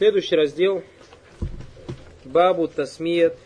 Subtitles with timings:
[0.00, 0.82] Следующий раздел
[2.24, 3.36] Бабу Тасмият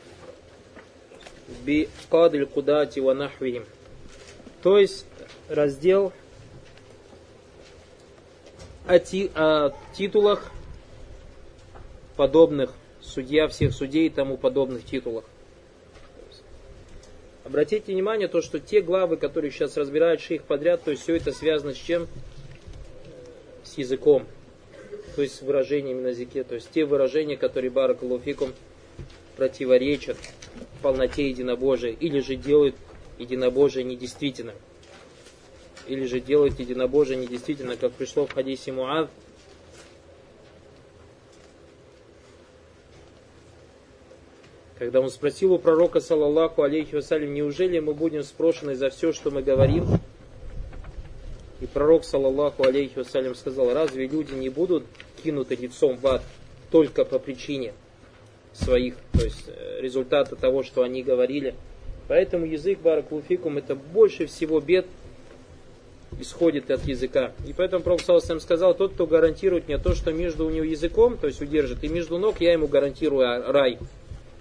[1.64, 3.64] Би Кадль Кудати Ванахвихим.
[4.62, 5.04] То есть
[5.48, 6.12] раздел
[8.86, 10.52] о, ти, о титулах
[12.14, 15.24] подобных судья всех судей и тому подобных титулах.
[17.42, 21.32] Обратите внимание, то, что те главы, которые сейчас разбирают шейх подряд, то есть все это
[21.32, 22.06] связано с чем?
[23.64, 24.28] С языком.
[25.14, 26.44] То есть выражениями на языке.
[26.44, 28.52] То есть те выражения, которые Баракалуфикум
[29.36, 30.16] противоречат
[30.82, 32.76] полноте единобожия или же делают
[33.18, 34.54] единобожие недействительным.
[35.86, 39.10] Или же делают единобожие недействительно, как пришло в хадисе Муад,
[44.78, 49.30] когда он спросил у пророка, саллаллаху алейхи вассалям, неужели мы будем спрошены за все, что
[49.30, 49.86] мы говорим?
[51.74, 54.84] Пророк, саллаллаху алейхи вассалям, сказал, разве люди не будут
[55.22, 56.22] кинуты лицом в ад
[56.70, 57.74] только по причине
[58.52, 61.56] своих, то есть э, результата того, что они говорили.
[62.06, 64.86] Поэтому язык баракулфикум это больше всего бед
[66.20, 67.32] исходит от языка.
[67.44, 71.18] И поэтому Пророк Саласам сказал, тот, кто гарантирует мне то, что между у него языком,
[71.18, 73.78] то есть удержит, и между ног я ему гарантирую рай.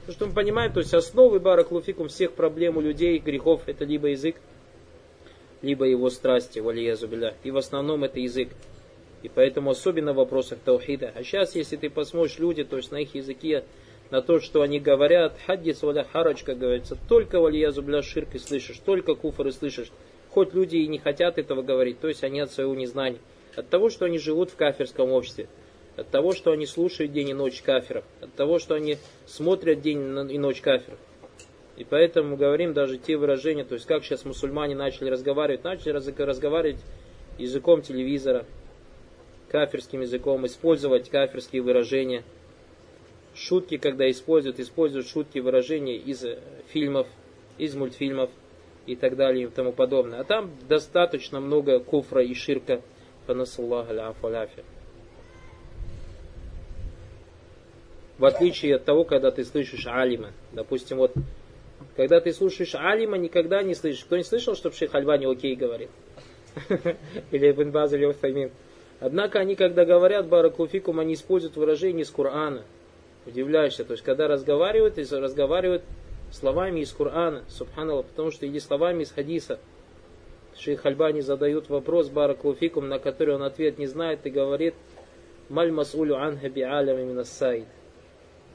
[0.01, 4.09] Потому что мы понимаем, то есть основы бараклуфикум всех проблем у людей, грехов, это либо
[4.09, 4.35] язык,
[5.63, 7.33] либо его страсти, валиязубиля.
[7.43, 8.49] И в основном это язык.
[9.23, 11.13] И поэтому особенно в вопросах таухида.
[11.15, 13.63] А сейчас, если ты посмотришь люди, то есть на их языке,
[14.11, 18.37] на то, что они говорят, хаддис валя харач, как говорится, только валиязу бля ширк и
[18.37, 19.91] слышишь, только куфры слышишь.
[20.29, 23.19] Хоть люди и не хотят этого говорить, то есть они от своего незнания.
[23.55, 25.47] От того, что они живут в кафирском обществе
[25.95, 29.99] от того, что они слушают день и ночь кафиров, от того, что они смотрят день
[30.31, 30.99] и ночь кафиров.
[31.75, 35.91] И поэтому мы говорим даже те выражения, то есть как сейчас мусульмане начали разговаривать, начали
[35.91, 36.79] разговаривать
[37.39, 38.45] языком телевизора,
[39.49, 42.23] кафирским языком, использовать кафирские выражения.
[43.35, 46.23] Шутки, когда используют, используют шутки, выражения из
[46.67, 47.07] фильмов,
[47.57, 48.29] из мультфильмов
[48.85, 50.19] и так далее и тому подобное.
[50.19, 52.81] А там достаточно много куфра и ширка.
[58.17, 60.31] В отличие от того, когда ты слышишь алима.
[60.51, 61.13] Допустим, вот,
[61.95, 64.05] когда ты слушаешь алима, никогда не слышишь.
[64.05, 65.89] Кто не слышал, чтобы шейх Альбани окей говорит?
[67.31, 68.51] Или Ибн Баз или Уфаймин.
[68.99, 72.63] Однако они, когда говорят баракуфикум, они используют выражение из Корана.
[73.25, 73.83] Удивляешься.
[73.83, 75.83] То есть, когда разговаривают, разговаривают
[76.31, 79.59] словами из Корана, субханаллах, потому что или словами из хадиса.
[80.57, 84.75] Шейх Альбани задают вопрос баракуфикум, на который он ответ не знает и говорит,
[85.49, 87.65] Маль масулю анха би алями минассайд.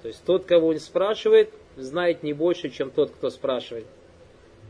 [0.03, 1.51] То есть тот, кого он спрашивает,
[1.83, 3.87] знает не больше, чем тот, кто спрашивает.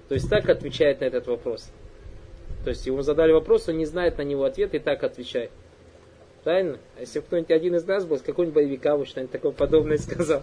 [0.08, 1.70] То есть так отвечает на этот вопрос.
[2.64, 5.50] То есть ему задали вопрос, он не знает на него ответ и так отвечает.
[6.44, 6.78] Правильно?
[6.96, 10.42] А если кто-нибудь один из нас был, с какого-нибудь боевика бы что-нибудь такое подобное сказал.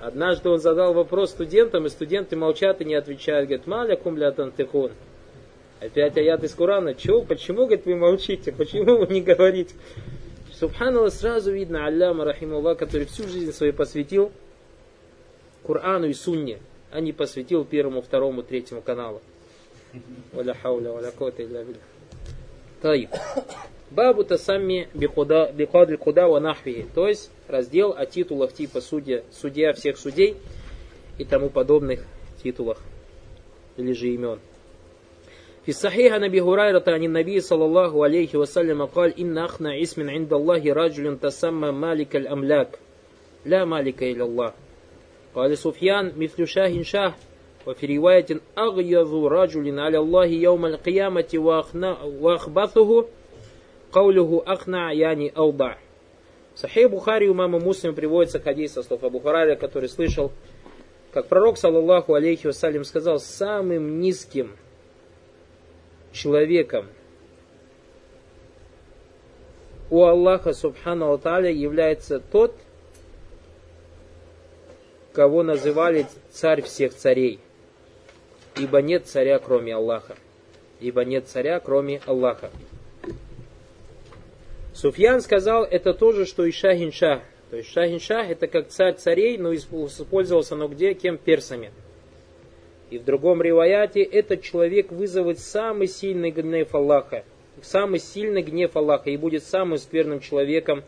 [0.00, 3.48] Однажды он задал вопрос студентам, и студенты молчат и не отвечают.
[3.48, 4.92] Говорят, маля кумля тантехон.
[5.78, 6.94] Опять аят из Корана.
[6.94, 7.22] Чего?
[7.22, 8.50] Почему, говорит, вы молчите?
[8.52, 9.74] Почему вы не говорите?
[10.60, 14.30] Субханаллах, сразу видно Аллама, рахимуллах, который всю жизнь свою посвятил
[15.65, 16.59] Корану и Сунне,
[16.91, 19.21] а не посвятил первому, второму, третьему каналу.
[20.33, 21.65] Валя хауля, валя кота илля
[22.81, 23.09] Таиб.
[23.91, 26.85] Бабу тасамми бихадль куда ва нахви.
[26.93, 30.35] То есть раздел о титулах типа судья, судья всех судей
[31.17, 32.05] и тому подобных
[32.43, 32.77] титулах
[33.77, 34.39] или же имен.
[35.65, 40.09] في الصحيح عن ابي هريره عن النبي صلى الله عليه وسلم قال ان اخنى اسم
[40.09, 42.79] عند الله رجل تسمى مالك الاملاك
[43.45, 44.53] لا مالك الا الله
[45.35, 47.13] قال سفيان مثل شاه شاه
[47.67, 48.25] وفي رواية
[48.57, 51.31] أغيظ رجل على الله يوم القيامة
[52.19, 53.05] وأخبثه
[53.91, 55.75] قوله أخنع يعني أوضع
[56.55, 60.31] Сахих Бухари у мамы Муслим приводится хадис со слов Абу Хурайра, который слышал,
[61.11, 64.55] как пророк, саллаллаху алейхи вассалям, сказал, самым низким
[66.13, 66.87] человеком
[69.89, 72.55] у Аллаха Субхану Аталя является тот,
[75.12, 77.40] кого называли царь всех царей.
[78.56, 80.16] Ибо нет царя, кроме Аллаха.
[80.80, 82.50] Ибо нет царя, кроме Аллаха.
[84.74, 87.22] Суфьян сказал, это то же, что и Шахин Шах.
[87.50, 91.72] То есть Шахин Шах это как царь царей, но использовался но где, кем персами.
[92.90, 97.24] И в другом риваяте этот человек вызовет самый сильный гнев Аллаха.
[97.62, 100.82] Самый сильный гнев Аллаха и будет самым скверным человеком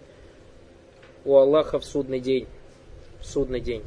[1.24, 2.46] у Аллаха в судный день.
[3.20, 3.82] В судный день.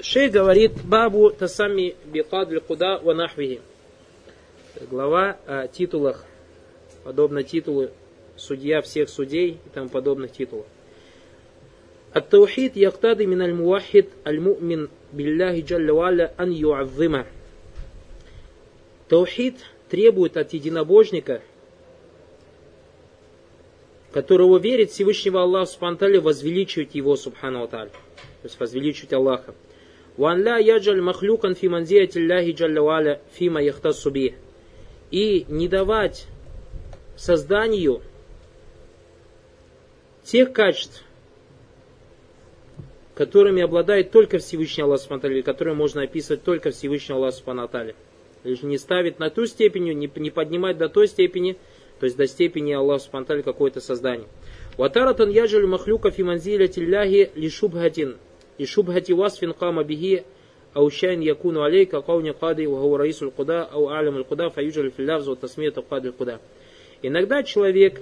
[0.00, 3.60] Шей говорит Бабу Тасами Бикадль Куда Ванахвихи.
[4.90, 6.24] Глава о титулах,
[7.04, 7.90] подобно титулу
[8.36, 10.66] судья всех судей и тому подобных титулов.
[12.16, 17.26] التوحيد يقتضي من الموحد المؤمن بالله جل وعلا أن يعظمه.
[19.08, 19.56] Таухид
[19.90, 21.42] требует от единобожника,
[24.10, 27.90] которого верит Всевышнего Аллаха Субхану возвеличивать его Субхану То
[28.44, 29.54] есть возвеличивать Аллаха.
[30.17, 34.33] Ван ля яджаль махлюкан фи манзиятилляхи джаллаваля фима яхтасу бих.
[35.11, 36.27] И не давать
[37.15, 38.01] созданию
[40.23, 41.03] тех качеств,
[43.15, 47.95] которыми обладает только Всевышний Аллах Субтитры, которые можно описывать только Всевышний Аллах Субтитры.
[48.43, 51.57] Лишь не ставить на ту степень, не, поднимать до той степени,
[51.99, 54.27] то есть до степени Аллаха Субтитры какое-то создание.
[54.77, 58.17] Ватаратан яджаль махлюка фиманзиля тилляхи лишубхатин.
[58.60, 60.22] لشبهة وصف قام به
[60.76, 65.28] أو شأن يكون عليه كقول قاضي وهو رئيس القضاء أو أعلم القضاء فيجعل في اللفظ
[65.28, 66.40] وتسمية قاضي القضاء.
[67.02, 68.00] Иногда человек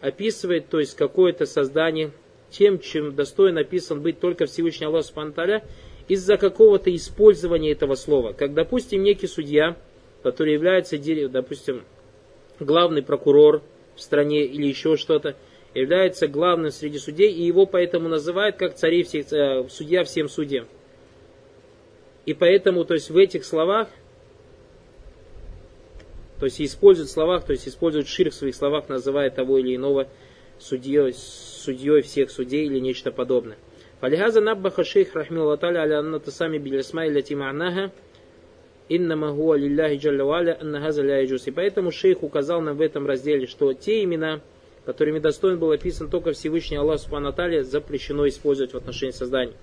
[0.00, 2.12] описывает, то есть какое-то создание,
[2.50, 5.62] тем, чем достоин описан быть только Всевышний Аллах Субтитры
[6.08, 8.32] из-за какого-то использования этого слова.
[8.32, 9.76] Как, допустим, некий судья,
[10.22, 10.98] который является,
[11.28, 11.84] допустим,
[12.60, 13.62] главный прокурор
[13.96, 15.36] в стране или еще что-то,
[15.73, 20.67] является главным среди судей, и его поэтому называют как царей всех, э, судья всем судьям.
[22.25, 23.89] И поэтому, то есть в этих словах,
[26.39, 30.07] то есть используют словах, то есть используют ширк в своих словах, называя того или иного
[30.59, 33.57] судьей, судьей всех судей или нечто подобное.
[33.99, 37.91] Фалихаза наббаха шейх рахмил латаля аля анна тасами билисма или тима'наха
[38.89, 43.47] иннама хуа лилляхи джалля валя анна хаза И поэтому шейх указал нам в этом разделе,
[43.47, 44.41] что те имена,
[44.85, 47.33] которыми достоин был описан только Всевышний Аллах Субхану
[47.63, 49.53] запрещено использовать в отношении создания.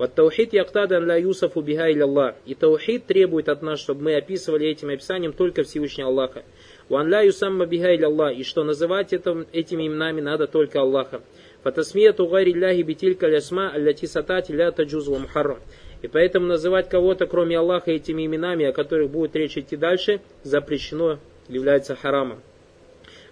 [0.00, 2.34] Вот таухид яктадан ля юсафу биха Аллах.
[2.46, 6.42] И таухид требует от нас, чтобы мы описывали этим описанием только Всевышний Аллаха.
[6.88, 8.34] Ван ля юсамма биха Аллах.
[8.34, 11.20] И что называть это, этими именами надо только Аллаха.
[11.64, 15.58] Фатасмияту гайри ляхи битилька лясма аллати сатати ля таджузу мхаррам.
[16.00, 21.18] И поэтому называть кого-то, кроме Аллаха, этими именами, о которых будет речь идти дальше, запрещено,
[21.46, 22.40] является харамом.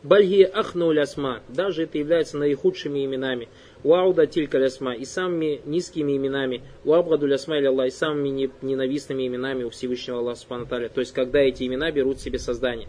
[0.03, 1.41] Бальги ахну лясма.
[1.49, 3.49] Даже это является наихудшими именами.
[3.83, 4.95] Уауда тилька лясма.
[4.95, 6.62] И самыми низкими именами.
[6.85, 7.89] Уабгаду лясма или Аллах.
[7.89, 12.39] И самыми ненавистными именами у Всевышнего Аллаха Субхану То есть, когда эти имена берут себе
[12.39, 12.89] создание.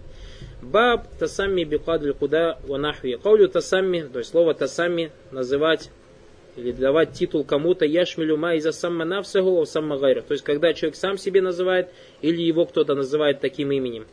[0.61, 3.17] Баб тасамми бикадль куда ванахви.
[3.21, 5.89] Каулю тасамми, то есть слово тасамми называть
[6.57, 10.21] или давать титул кому-то яшмилю ма из-за самма навсагу самма гайра.
[10.21, 11.89] То есть, когда человек сам себе называет,
[12.21, 14.06] или его кто-то называет таким именем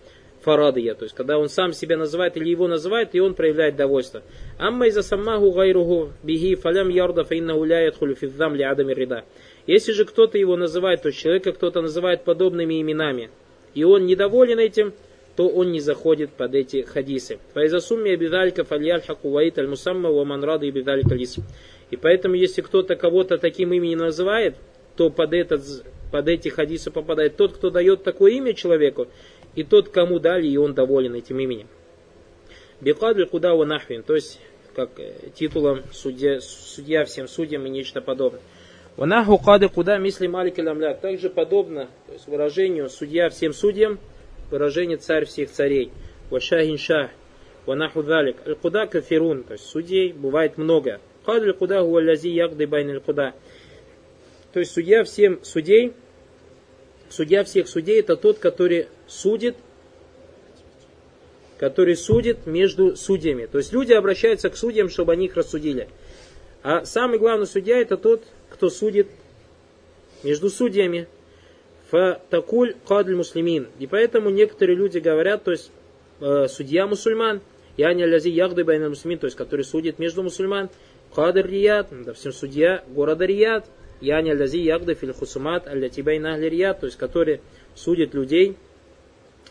[0.47, 4.23] фарадия, то есть когда он сам себя называет или его называет, и он проявляет довольство.
[4.59, 9.25] Амма из-за саммаху гайруху бихи фалям ярда фаинна уляет хулюфиддам ли адами рида.
[9.67, 13.31] Если же кто-то его называет, то человека кто-то называет подобными именами,
[13.75, 14.95] и он недоволен этим,
[15.35, 17.41] то он не заходит под эти хадисы.
[17.53, 21.37] Файзасумми абидалька фальял хакуваит аль мусамма ва манрады абидалька лис.
[21.91, 24.55] И поэтому, если кто-то кого-то таким именем называет,
[24.97, 25.63] то под, этот,
[26.13, 29.09] под эти хадисы попадает тот, кто дает такое имя человеку,
[29.57, 31.67] и тот, кому дали, и он доволен этим именем.
[32.81, 34.39] Бекадль куда нахвин, то есть
[34.75, 38.43] как э, титулом судья, судья всем судьям и нечто подобное.
[38.97, 41.01] Ванаху кады куда мисли малик ламляк.
[41.01, 43.99] Также подобно то есть выражению судья всем судьям,
[44.51, 45.91] выражение царь всех царей.
[46.31, 47.11] Вашахин шах.
[47.65, 48.37] Ванаху далик.
[48.47, 51.01] Аль куда кафирун, то есть судей бывает много.
[51.25, 53.35] Кадль куда гуалязи ягды сайн куда.
[54.53, 55.93] То есть судья всем судей,
[57.11, 59.57] судья всех судей это тот, который судит,
[61.59, 63.47] который судит между судьями.
[63.47, 65.89] То есть люди обращаются к судьям, чтобы они их рассудили.
[66.63, 69.09] А самый главный судья это тот, кто судит
[70.23, 71.09] между судьями.
[71.91, 73.69] Фатакуль кадль муслимин.
[73.79, 75.71] И поэтому некоторые люди говорят, то есть
[76.21, 77.41] э, судья мусульман,
[77.77, 80.69] я не лязи ягды муслимин, то есть который судит между мусульман,
[81.15, 83.67] кадр рият, допустим, судья города Рият,
[84.01, 87.41] я не лязи ягды филь хусумат, алля тибайна рият, то есть который
[87.75, 88.57] судит людей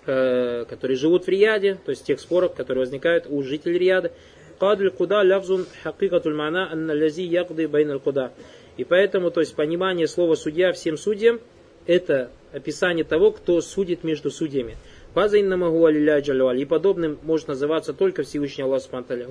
[0.08, 4.12] Э, которые живут в Рияде, то есть тех споров, которые возникают у жителей Рияда.
[4.60, 8.32] Кадль куда лявзун хакикатуль мана лязи ягды байна куда.
[8.78, 11.40] И поэтому, то есть понимание слова судья всем судьям,
[11.88, 14.78] это описание того, кто судит между судьями.
[15.16, 19.26] И подобным может называться только Всевышний Аллах Субтитры.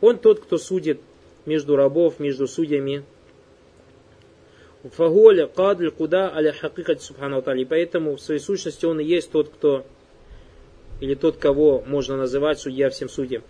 [0.00, 1.00] Он тот, кто судит
[1.46, 3.04] между рабов, между судьями,
[4.92, 9.48] Фаголя кадль куда аля хакикат субхану И поэтому в своей сущности он и есть тот,
[9.48, 9.84] кто
[11.00, 13.42] или тот, кого можно называть судья всем судьям.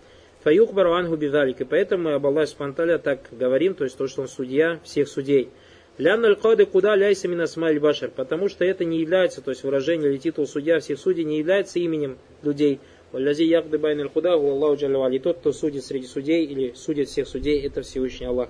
[0.43, 1.61] Фаюх барвангу бидалик.
[1.61, 5.07] И поэтому мы об Аллахе Субхану так говорим, то есть то, что он судья всех
[5.07, 5.49] судей.
[5.97, 8.09] Лян аль куда ляйся минасмаль башар.
[8.09, 11.79] Потому что это не является, то есть выражение или титул судья всех судей не является
[11.79, 12.79] именем людей.
[13.12, 17.28] Валлязи ягды байна аль-худа, Аллаху джалла И тот, кто судит среди судей или судит всех
[17.28, 18.48] судей, это Всевышний Аллах.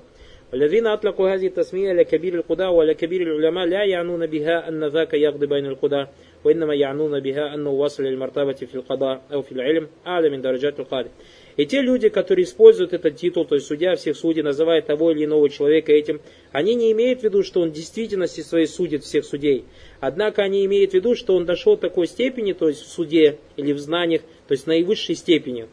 [0.53, 5.67] والذين أطلقوا هذه التسمية لكبير القضاء ولكبير العلماء لا يعنون بها أن ذاك يقضي بين
[5.67, 6.12] القضاء
[6.45, 11.09] وإنما يعنون بها أنه وصل للمرتبة في القضاء أو في العلم أعلى من درجات القاضي
[11.58, 15.26] И те люди, которые используют этот титул, то есть судья всех судей, называя того или
[15.26, 16.22] иного человека этим,
[16.52, 19.66] они не имеют в виду, что он в действительности своей судит всех судей.
[20.00, 23.40] Однако они имеют в виду, что он дошел до такой степени, то есть в суде
[23.56, 25.68] или в знаниях, то есть наивысшей степени.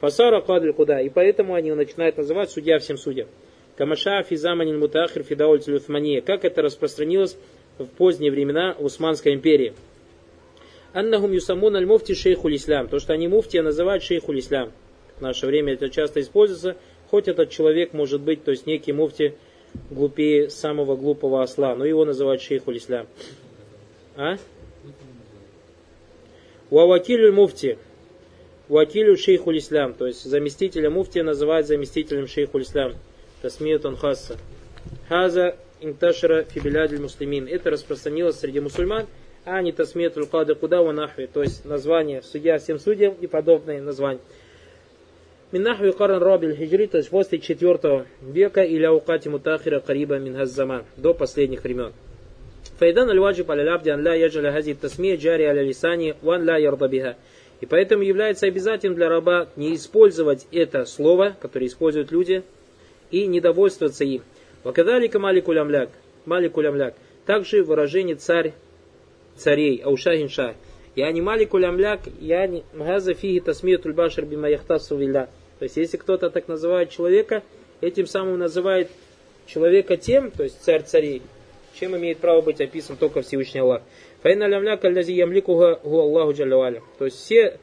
[0.00, 1.00] Фасара кадль куда.
[1.00, 3.28] И поэтому они начинают называть судья всем судьям.
[3.76, 5.60] Камаша физаманин мутахир фидауль.
[6.22, 7.36] Как это распространилось
[7.78, 9.72] в поздние времена Усманской империи.
[10.94, 12.86] Аннахум юсамун аль муфти шейхуль ислам.
[12.86, 14.70] То, что они муфтия называют шейхуль ислам.
[15.18, 16.76] В наше время это часто используется,
[17.10, 19.34] хоть этот человек может быть, то есть некий муфти
[19.90, 23.08] глупее самого глупого осла, но его называют шейхуль ислам.
[24.14, 24.36] А?
[26.70, 27.76] Уавакилю муфти.
[28.68, 29.94] Уакилю шейхуль ислам.
[29.94, 32.92] То есть заместителя муфтия называют заместителем шейхуль ислам.
[33.42, 34.38] Тасмият он хасса.
[35.08, 37.48] Хаза инташара фибилядиль муслимин.
[37.48, 39.08] Это распространилось среди мусульман–
[39.44, 44.20] а не тасмият кады куда нахви, то есть название судья всем судьям и подобные названия.
[45.52, 51.14] Миннахви каран рабиль хиджри, то есть после 4 века или аукати мутахира кариба минхаззаман, до
[51.14, 51.92] последних времен.
[52.78, 57.16] Файдан аль-ваджиб аля-лабди ан яджаля хази тасмия джари аля лисани ван ла ярда биха.
[57.60, 62.42] И поэтому является обязательным для раба не использовать это слово, которое используют люди,
[63.12, 64.22] и недовольствоваться им.
[64.64, 65.20] Вакадалика.
[65.20, 66.94] Маликуль амляк.
[67.26, 68.54] Также выражение царь
[69.36, 70.56] царей, аушахин шах.
[70.96, 75.28] Я не малик улямляк, я не мгаза фиги тасмиют ульбашар бима яхтасу вилля.
[75.58, 77.42] То есть, если кто-то так называет человека,
[77.80, 78.90] этим самым называет
[79.46, 81.22] человека тем, то есть царь царей,
[81.74, 83.82] чем имеет право быть описан только Всевышний Аллах.
[84.22, 86.82] Файна лямляк аллази ямликуга гу Аллаху джаляваля.
[86.98, 87.58] То есть все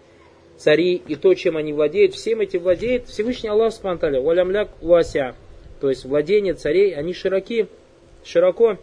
[0.57, 4.21] цари и то, чем они владеют, всем этим владеет Всевышний Аллах спанталя.
[4.21, 5.35] Валямляк вася.
[5.79, 7.67] То есть владение царей, они широки,
[8.23, 8.77] широко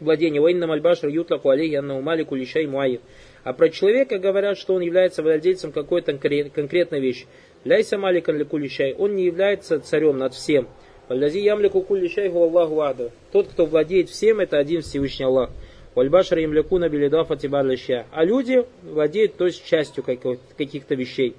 [0.00, 0.40] владение.
[0.40, 3.00] Вайнна мальбашар ютлаку алейхи аннау малику лишай муаев.
[3.44, 7.26] А про человека говорят, что он является владельцем какой-то конкретной вещи.
[7.64, 8.94] Ляйса маликан лику лишай.
[8.94, 10.68] Он не является царем над всем.
[11.08, 13.12] Вальдази ямлику кулишай Аллаху ада.
[13.30, 15.50] Тот, кто владеет всем, это один Всевышний Аллах.
[15.94, 18.06] Вальбашар ямляку на белидафа тибарлища.
[18.12, 21.34] А люди владеют то есть частью каких-то вещей.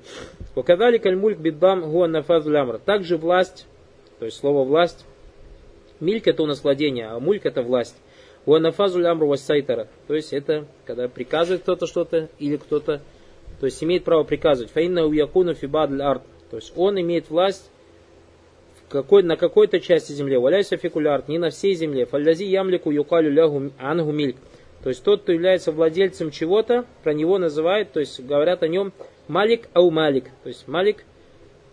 [0.56, 2.46] Вакадали кальмульк биддам гуа нафаз
[2.86, 3.68] Также власть,
[4.18, 5.06] то есть слово власть,
[6.00, 7.96] мильк это у нас владение, а мульк это власть.
[8.48, 9.90] Уанафазуль амру вассайтара.
[10.08, 13.02] То есть это когда приказывает кто-то что-то или кто-то,
[13.60, 14.72] то есть имеет право приказывать.
[14.72, 16.24] Фаинна уякуна фибадль арт.
[16.50, 17.70] То есть он имеет власть
[18.88, 20.38] какой, на какой-то части земли.
[20.38, 22.06] Валяйся фикулярт, не на всей земле.
[22.06, 24.38] Фаллязи ямлику юкалю лягу ангу мильк.
[24.82, 28.94] То есть тот, кто является владельцем чего-то, про него называют, то есть говорят о нем
[29.28, 30.24] малик ау малик.
[30.44, 31.04] То есть малик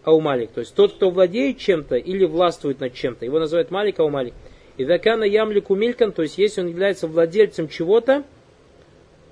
[0.03, 0.51] ау малик.
[0.51, 4.35] То есть тот, кто владеет чем-то или властвует над чем-то, его называют малик ау малик.
[4.77, 8.25] И дакана ямлику милькан, то есть если он является владельцем чего-то,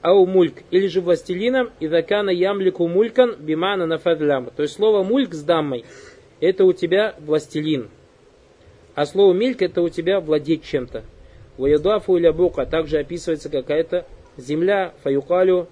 [0.00, 4.50] ау мульк, или же властелином, и дакана ямлику мулькан бимана нафадлям.
[4.54, 5.84] То есть слово мульк с даммой,
[6.40, 7.88] это у тебя властелин.
[8.94, 11.04] А слово мильк это у тебя владеть чем-то.
[11.56, 14.06] Ваядуафу или бука также описывается какая-то
[14.36, 15.68] земля, фаюкалю,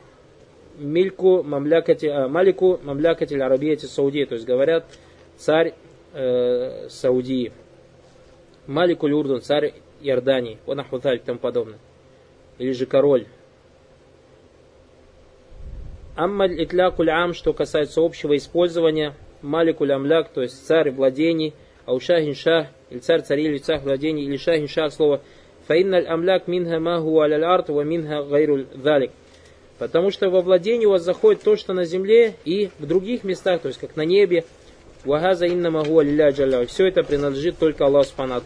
[0.79, 4.25] мильку, мамлякати, а, малику, мамлякати, арабияти, саудии.
[4.25, 4.87] То есть говорят
[5.37, 5.75] царь
[6.13, 7.53] э, Саудии.
[8.71, 11.81] Маликуль Урдун, царь Иордании, Онахваталь и тому подобное.
[12.59, 13.27] Или же король.
[16.15, 21.53] Аммаль итлякуль ам, что касается общего использования, Маликуль амляк, то есть царь владений,
[21.85, 25.21] аушахин шах, или царь царей или царь владений, или шахин шах, слово
[25.67, 29.11] фаинналь амляк минха маху аляль арт, ва минха гайруль залик.
[29.79, 33.63] Потому что во владении у вас заходит то, что на земле и в других местах,
[33.63, 34.45] то есть как на небе,
[35.05, 36.67] Вагаза инна магу алиля джалля.
[36.67, 38.43] Все это принадлежит только Аллаху Субхану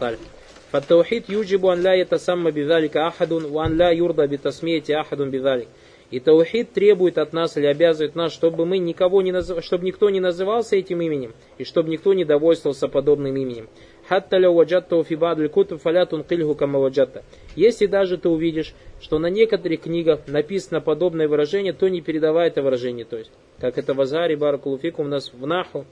[0.71, 5.67] Фаттаухид юджибу ан ла ятасамма бидалика ахадун, ва ан ла юрда битасмияти ахадун бидалик.
[6.11, 9.65] И таухид требует от нас или обязывает нас, чтобы мы никого не назыв...
[9.65, 13.67] чтобы никто не назывался этим именем, и чтобы никто не довольствовался подобным именем.
[14.07, 17.23] Хатта ля ваджаттау фи бадль кутуб фалятун кильху кама ваджатта.
[17.57, 22.61] Если даже ты увидишь, что на некоторых книгах написано подобное выражение, то не передавай это
[22.61, 23.03] выражение.
[23.03, 25.85] То есть, как это в Азаре, Баракулуфику у нас в Наху,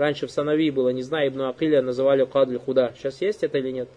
[0.00, 2.94] Раньше в Санави было, не знаю, Ибн Акиля называли Кадль Худа.
[2.96, 3.88] Сейчас есть это или нет?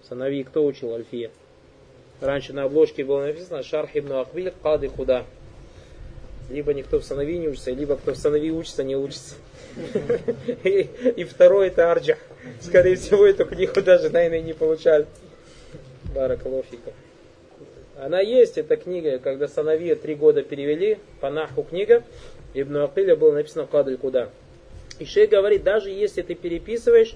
[0.00, 1.32] В Санави кто учил Альфия?
[2.20, 5.24] Раньше на обложке было написано Шарх Ибн Акбиль Кады Худа.
[6.50, 9.34] Либо никто в Санави не учится, либо кто в Санави учится, не учится.
[10.62, 12.16] И, второй это Арджа.
[12.60, 15.08] Скорее всего, эту книгу даже, наверное, не получали.
[16.14, 16.92] Баракалофика.
[17.98, 22.04] Она есть, эта книга, когда Санавия три года перевели, по наху книга,
[22.54, 24.30] Ибн Акиля было написано Кадль Куда.
[25.00, 27.14] И шейх говорит, даже если ты переписываешь,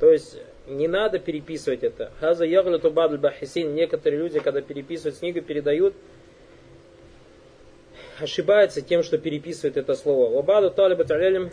[0.00, 2.12] то есть не надо переписывать это.
[2.20, 3.72] Хаза ягляту бадль бахисин.
[3.72, 5.94] Некоторые люди, когда переписывают книгу, передают,
[8.18, 10.34] ошибаются тем, что переписывают это слово.
[10.34, 11.50] Вабаду талибат алялим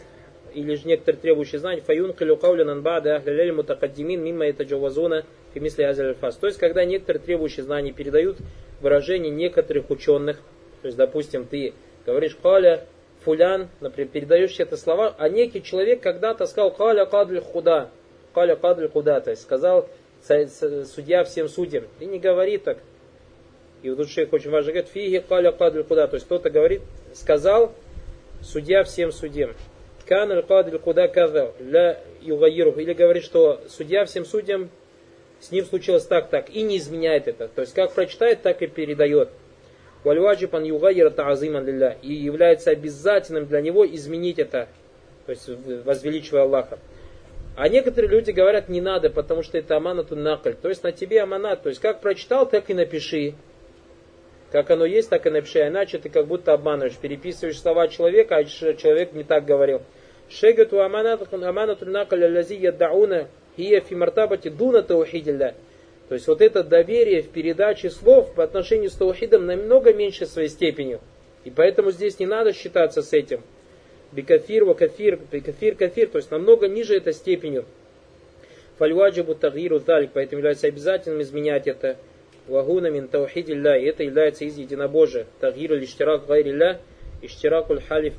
[0.55, 5.84] или же некоторые требующие знаний, фаюн калю каулян анбада ахляляль мутакаддимин мимма это джавазуна фимисли
[5.84, 6.38] азаль фас.
[6.38, 8.38] То есть, когда некоторые требующие знаний передают
[8.81, 10.38] выражение некоторых ученых,
[10.81, 11.74] то есть, допустим, ты
[12.05, 12.86] говоришь каля
[13.27, 17.89] фулян, например, передаешь это слова, а некий человек когда-то сказал каля кадль худа,
[18.34, 19.89] Каля Кадль куда, то есть сказал
[20.24, 21.84] судья всем судьям.
[22.00, 22.77] И не говори так.
[23.81, 26.07] И вот тут шейх очень важно говорит, фиги каля кадль куда.
[26.07, 27.74] То есть кто-то говорит, сказал
[28.41, 29.55] судья всем судьям.
[30.05, 32.72] Кан аль кадль куда казал, ля югаиру.
[32.79, 34.69] Или говорит, что судья всем судьям,
[35.41, 36.50] с ним случилось так, так.
[36.50, 37.50] И не изменяет это.
[37.50, 39.29] То есть как прочитает, так и передает.
[40.08, 41.98] Вальваджибан югаира таазиман лилля.
[42.02, 44.70] И является обязательным для него изменить это.
[45.26, 45.50] То есть
[45.84, 46.80] возвеличивая Аллаха.
[47.58, 50.54] А некоторые люди говорят, не надо, потому что это аманату накль.
[50.54, 51.64] То есть на тебе аманат.
[51.64, 53.34] То есть как прочитал, так и напиши.
[54.50, 55.60] Как оно есть, так и напиши.
[55.68, 56.96] Иначе ты как будто обманываешь.
[56.96, 59.82] Переписываешь слова человека, а человек не так говорил.
[60.30, 65.54] Шегату аманату накль алязи яддауна хия фи мартабати дуна таухидилля.
[66.10, 70.50] То есть вот это доверие в передаче слов по отношению с таухидом намного меньше своей
[70.50, 71.02] степенью.
[71.44, 73.42] И поэтому здесь не надо считаться с этим
[74.12, 77.66] бикафир, вакафир, бикафир, кафир, то есть намного ниже этой степенью.
[78.78, 81.98] Фальваджибу тагиру талик, поэтому является обязательным изменять это.
[82.48, 85.26] Вагуна мин таухидилля, и это является из единобожия.
[85.40, 86.80] Тагиру лиштирак гайрилля,
[87.22, 88.14] иштиракуль халиф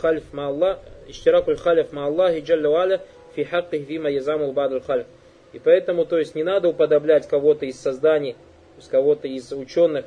[0.00, 3.00] хальф ма Аллах, иштиракуль халиф ма Аллахи джалля валя,
[3.34, 5.06] фи хакких вима язаму бадуль халиф.
[5.54, 8.36] И поэтому, то есть, не надо уподоблять кого-то из созданий,
[8.76, 10.04] то кого-то из ученых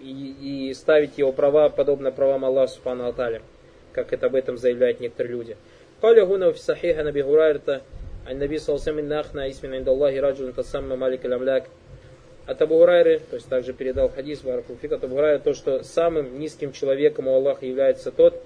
[0.00, 3.42] и, и ставить его права, подобно правам Аллаха Субхану Аталя,
[3.92, 5.56] как это об этом заявляют некоторые люди.
[6.02, 7.80] قال هنا في صحيح عن ابي هريره
[8.26, 9.88] عن النبي صلى الله عليه وسلم ان اخنى اسم عند
[12.44, 16.40] от Абу Хурайры, то есть также передал хадис Баракулфик от Абу Хурайры, то, что самым
[16.40, 18.42] низким человеком у Аллаха является тот,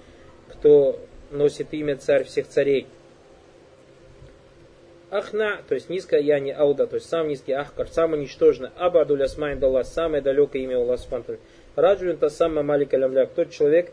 [0.49, 0.99] кто
[1.31, 2.85] носит имя царь всех царей.
[5.09, 8.69] Ахна, то есть низкое я не ауда, то есть самый низкий ахкар, самый ничтожный.
[8.77, 11.39] Абадуль асмайн Аллах, самое далекое имя Аллаха Субтитры.
[11.75, 13.91] Раджулин та самая малика лямляк, тот человек,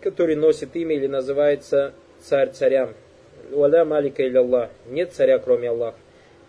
[0.00, 2.94] который носит имя или называется царь царям.
[3.50, 4.70] Уаля малика или Аллах.
[4.86, 5.96] Нет царя, кроме Аллаха.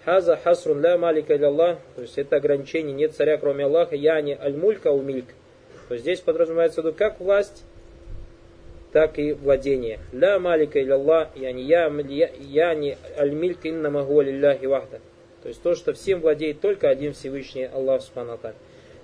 [0.06, 1.78] Хаза хасрун ля малика или Аллах.
[1.96, 2.94] То есть это ограничение.
[2.94, 3.96] Нет царя, кроме Аллаха.
[3.96, 5.28] Я не аль-мулька умильк.
[5.88, 7.64] То есть здесь подразумевается как власть,
[8.92, 10.00] так и владение.
[10.12, 11.30] Ля малика или Аллах.
[11.36, 11.90] Я не, я,
[12.40, 15.00] я не аль-мильк инна магу алилляхи вахда.
[15.44, 18.40] То есть то, что всем владеет только один Всевышний Аллах Субхану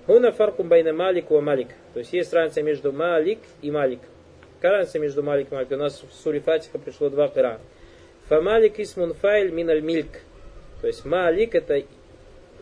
[0.06, 1.68] Хуна фаркум байна малик ва малик.
[1.92, 4.00] То есть есть разница между малик и малик.
[4.56, 5.70] Какая разница между Малик и Малик?
[5.70, 7.60] У нас в суре Фатиха пришло два кира.
[8.28, 10.22] Фамалик исмун файль миналь мильк.
[10.80, 11.84] То есть Малик это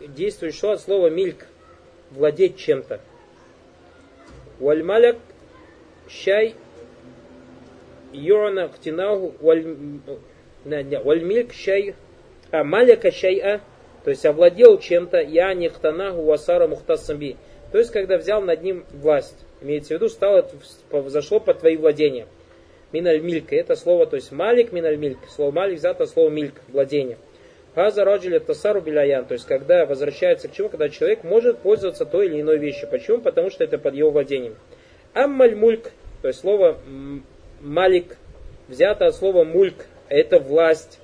[0.09, 1.47] действует что от слова мильк.
[2.11, 3.01] Владеть чем-то.
[4.59, 5.17] Валь маляк
[6.09, 6.57] шай
[8.15, 9.65] юрана ктинаху валь
[10.65, 11.95] мильк шай
[12.51, 13.61] а маляка шайа
[14.05, 17.37] то есть овладел чем-то я не хтанаху васара мухтасамби
[17.73, 20.47] то есть когда взял над ним власть Имеется в виду, стало,
[21.07, 22.27] зашло под твои владения.
[22.93, 23.51] Миналь мильк.
[23.51, 25.19] Это слово, то есть малик миналь мильк.
[25.35, 27.17] Слово малик взято слово мильк, владение.
[27.75, 29.25] Хаза раджили тасару биляян.
[29.25, 30.69] То есть, когда возвращается к чему?
[30.69, 32.91] Когда человек может пользоваться той или иной вещью.
[32.91, 33.23] Почему?
[33.23, 34.55] Потому что это под его владением.
[35.15, 35.93] Аммаль мульк.
[36.21, 36.79] То есть, слово
[37.65, 38.17] малик
[38.69, 39.87] взято от слова мульк.
[40.09, 41.01] Это власть.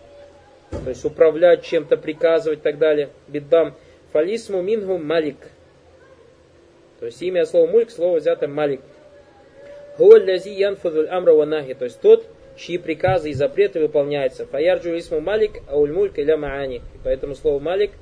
[0.70, 3.09] То есть, управлять чем-то, приказывать и так далее.
[3.27, 3.75] Бидбам.
[4.12, 5.37] Фалисму мингу малик.
[7.01, 8.81] То есть имя слова мульк, слово взято малик.
[9.96, 11.75] Хуаллязи янфадуль амра ванахи.
[11.75, 14.46] То есть тот, чьи приказы и запреты выполняются.
[14.46, 16.83] Фаярджу исму малик, ауль мульк иля маани.
[17.05, 17.92] Поэтому слово малик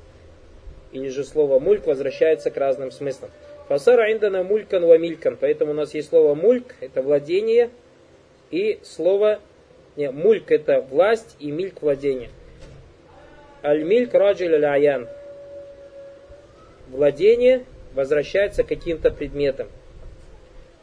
[0.92, 3.30] или же слово мульк возвращается к разным смыслам.
[3.68, 5.36] Фасара индана мулькан ва милькан.
[5.38, 7.70] Поэтому у нас есть слово мульк, это владение,
[8.50, 9.40] и слово
[9.96, 12.30] не, мульк это власть и мильк владение.
[13.64, 15.08] Аль-мильк раджил аль
[16.88, 19.68] Владение возвращается к каким-то предметам.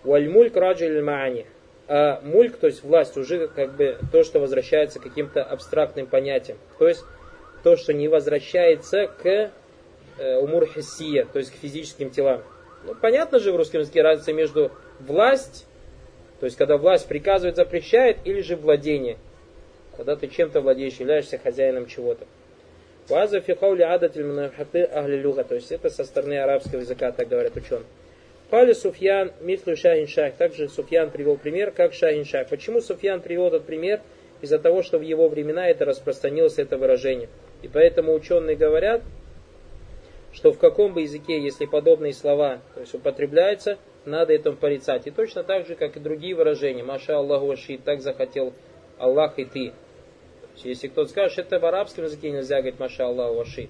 [0.03, 1.45] Уальмульк раджиль маани.
[1.87, 6.57] А мульк, то есть власть, уже как бы то, что возвращается к каким-то абстрактным понятиям.
[6.77, 7.03] То есть
[7.63, 9.45] то, что не возвращается к э,
[10.17, 12.43] то есть к физическим телам.
[12.83, 15.65] Ну, понятно же в русском языке разница между власть,
[16.45, 19.17] то есть когда власть приказывает, запрещает, или же владение.
[19.97, 22.27] Когда ты чем-то владеешь, являешься хозяином чего-то.
[23.09, 25.43] Ваза фихаули адатель ахли люга.
[25.43, 27.87] То есть это со стороны арабского языка, так говорят ученые.
[28.51, 30.35] Пали Суфьян Мифлю Шахин Шах.
[30.35, 32.47] Также Суфьян привел пример, как Шахин Шах.
[32.49, 34.01] Почему Суфьян привел этот пример?
[34.41, 37.27] Из-за того, что в его времена это распространилось, это выражение.
[37.63, 39.01] И поэтому ученые говорят,
[40.35, 45.07] что в каком бы языке, если подобные слова то есть употребляются, надо этому порицать.
[45.07, 46.83] И точно так же, как и другие выражения.
[46.83, 48.53] Маша Аллаху Аши, так захотел
[48.97, 49.71] Аллах и ты.
[50.63, 53.69] Если кто-то скажет, это в арабском языке нельзя говорить Маша Аллаху Аши,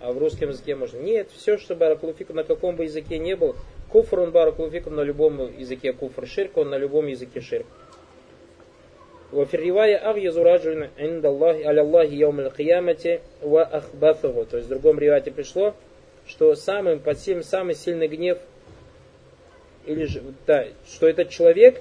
[0.00, 0.98] а в русском языке можно.
[0.98, 3.54] Нет, все, что Баракулуфикум на каком бы языке не был,
[3.90, 7.66] куфр он Баракулуфикум на любом языке куфр, ширк он на любом языке ширк.
[9.32, 14.44] Авьязу раджулин инда Аллахи аля Аллахи яум аль-киямати ва ахбафаху.
[14.44, 15.74] То есть в другом ривате пришло,
[16.26, 18.38] что самым, под всем самый сильный гнев,
[19.86, 21.80] или же, да, что этот человек,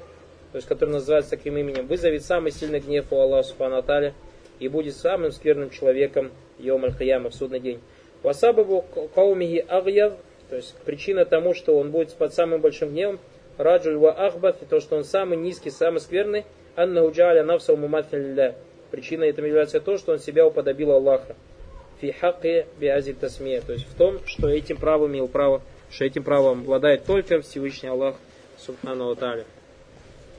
[0.51, 4.13] то есть который называется таким именем, вызовет самый сильный гнев у Аллаха Субхану
[4.59, 7.79] и будет самым скверным человеком Йом Аль-Хаяма в судный день.
[8.23, 10.13] Васабабу каумихи агьяв,
[10.49, 13.19] то есть причина тому, что он будет под самым большим гневом,
[13.57, 18.55] раджуль ва ахбаф, то, что он самый низкий, самый скверный, Анна уджаля навса умуматхилля.
[18.91, 21.35] Причиной этому является то, что он себя уподобил Аллаха.
[21.99, 23.61] Фи хакки биази тасмия.
[23.61, 27.89] То есть в том, что этим правом имел право, что этим правом обладает только Всевышний
[27.89, 28.15] Аллах,
[28.57, 29.45] Субхану Тааля.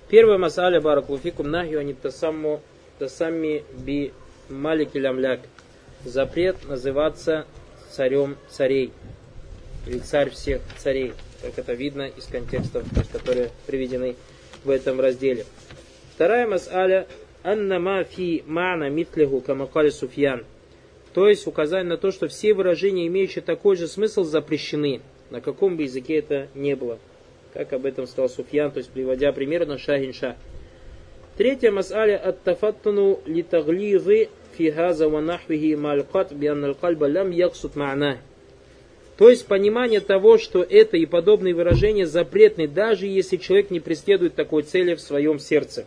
[0.08, 2.60] Первая масаля баракулуфикум нахью они тасамму
[2.98, 4.12] тасамми би
[4.48, 5.40] малики лямляк.
[6.04, 7.46] Запрет называться
[7.90, 8.92] царем царей.
[9.86, 11.14] Или царь всех царей.
[11.42, 14.16] Как это видно из контекстов, которые приведены
[14.64, 15.44] в этом разделе.
[16.22, 17.08] Вторая мас'аля
[17.42, 20.44] анна фи мана митлиху камакали суфьян.
[21.14, 25.00] То есть указание на то, что все выражения, имеющие такой же смысл, запрещены.
[25.30, 27.00] На каком бы языке это не было.
[27.52, 30.36] Как об этом сказал Суфьян, то есть приводя пример на шагинша.
[31.36, 38.18] Третья мас'аля от тафаттану литаглизы фи газа ва нахвихи малькат бианна кальба лям яксут ма'на.
[39.18, 44.34] То есть понимание того, что это и подобные выражения запретны, даже если человек не преследует
[44.34, 45.86] такой цели в своем сердце.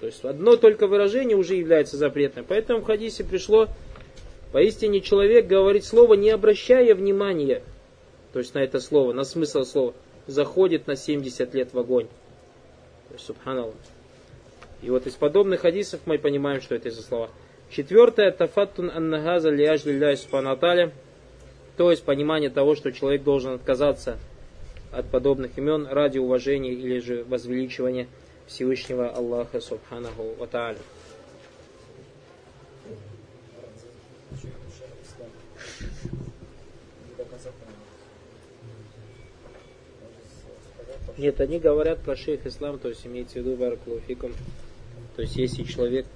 [0.00, 2.44] То есть одно только выражение уже является запретным.
[2.48, 3.68] Поэтому в хадисе пришло,
[4.52, 7.62] поистине человек говорит слово, не обращая внимания,
[8.32, 9.94] то есть на это слово, на смысл слова,
[10.26, 12.06] заходит на 70 лет в огонь.
[13.16, 13.74] Субханаллах.
[14.82, 17.30] И вот из подобных хадисов мы понимаем, что это за слова.
[17.70, 20.92] Четвертое, тафаттун аннагаза лияж лилляй субханаталя,
[21.76, 24.18] то есть понимание того, что человек должен отказаться
[24.92, 28.08] от подобных имен ради уважения или же возвеличивания
[28.48, 30.78] Всевышнего Аллаха Субханаху Ва Тааля.
[41.18, 44.32] Нет, они говорят про шейх ислам, то есть имеется в виду баракулуфикум.
[45.16, 46.06] То есть если человек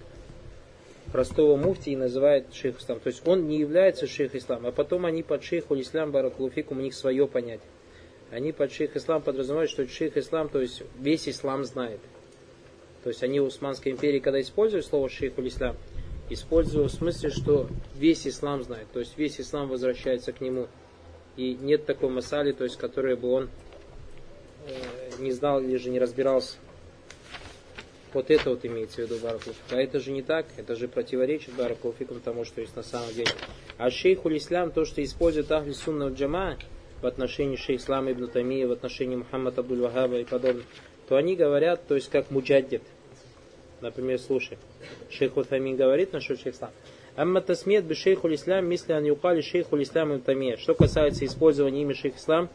[1.10, 5.24] простого муфтии называет шейх ислам, то есть он не является шейх ислам, а потом они
[5.24, 7.68] под шейху ислам баракулуфикум, у них свое понятие.
[8.30, 12.00] Они под шейх ислам подразумевают, что шейх ислам, то есть весь ислам знает.
[13.02, 15.76] То есть они в Усманской империи, когда используют слово шейху ислам,
[16.30, 18.86] используют в смысле, что весь ислам знает.
[18.92, 20.68] То есть весь ислам возвращается к нему.
[21.36, 23.50] И нет такой масали, то есть которой бы он
[24.66, 24.72] э,
[25.18, 26.56] не знал или же не разбирался.
[28.12, 29.62] Вот это вот имеется в виду Баракулфик.
[29.70, 33.30] А это же не так, это же противоречит Баракулфикам тому, что есть на самом деле.
[33.78, 36.58] А шейху ислам, то, что использует Ахли Сунна Джама
[37.00, 40.64] в отношении шейх Ислама Ибн Тамия, в отношении Мухаммада Абдуль Вахаба и подобное,
[41.08, 42.82] то они говорят, то есть как муджаддид.
[43.81, 44.57] Например, слушай,
[45.09, 46.71] шейх Утамин говорит насчет шейх Ислам.
[47.15, 50.57] Амма тасмет бы шейху ислам, если они упали шейху ислам и тамия.
[50.57, 52.47] Что касается использования имя шейх Ислам,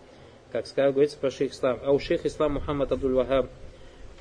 [0.53, 1.81] как сказал, говорится про шейх Ислам.
[1.83, 3.49] А у шейх Ислам Мухаммад Абдул Вахаб.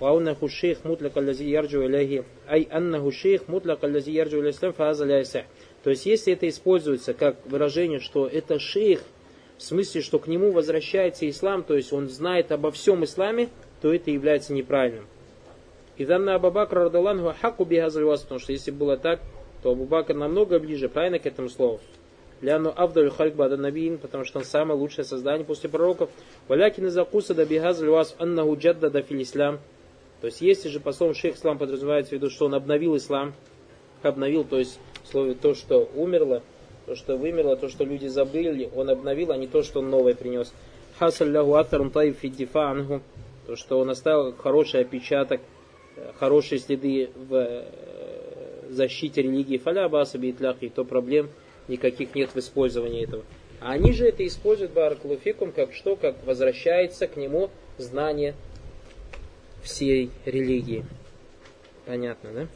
[0.02, 5.06] وأنه الشيخ مطلق الذي يرجو إليه أي أنه الشيخ مطلق الذي يرجو إلى الإسلام فهذا
[5.06, 5.46] لا يصح.
[5.84, 9.04] То есть, если это используется как выражение, что это шейх,
[9.58, 13.94] в смысле, что к нему возвращается ислам, то есть он знает обо всем исламе, то
[13.94, 15.06] это является неправильным.
[15.97, 19.21] И данный Абабакр Радалангу хаку бихазальвас, потому что если было так,
[19.63, 21.81] то Абубакр намного ближе, правильно, к этому слову.
[22.43, 26.11] Ляну Авдаль Хальк Бада Набиин, потому что он самое лучшее создание после пророков.
[26.49, 29.59] Валякин из Акуса да бихазальвас аннаху джадда да фил ислам.
[30.21, 33.33] То есть, если же по словам шейх ислам подразумевается в виду, что он обновил ислам,
[34.03, 36.43] обновил, то есть, в слове то, что умерло,
[36.85, 40.15] то, что вымерло, то, что люди забыли, он обновил, а не то, что он новое
[40.15, 40.53] принес.
[40.99, 45.41] Хасаль лягу атарун таиф то, что он оставил хороший отпечаток,
[46.19, 51.31] хорошие следы в э, защите религии фаля басаби и то проблем
[51.69, 53.25] никаких нет в использовании этого.
[53.61, 55.97] А они же это используют баракулуфикум как что?
[55.97, 58.35] Как возвращается к нему знание
[59.63, 60.85] всей религии.
[61.87, 62.47] Понятно, да?